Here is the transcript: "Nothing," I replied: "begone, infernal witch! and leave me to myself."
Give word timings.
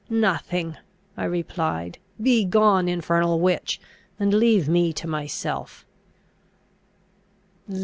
"Nothing," 0.09 0.77
I 1.15 1.25
replied: 1.25 1.99
"begone, 2.19 2.87
infernal 2.89 3.39
witch! 3.39 3.79
and 4.19 4.33
leave 4.33 4.67
me 4.67 4.91
to 4.93 5.07
myself." 5.07 5.85